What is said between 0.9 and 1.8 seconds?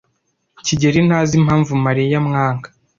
ntazi impamvu